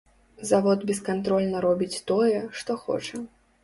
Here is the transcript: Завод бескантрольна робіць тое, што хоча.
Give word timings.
Завод 0.51 0.85
бескантрольна 0.93 1.63
робіць 1.69 2.03
тое, 2.11 2.37
што 2.61 2.83
хоча. 2.87 3.27